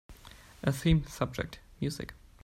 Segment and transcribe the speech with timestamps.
[0.65, 1.59] A theme subject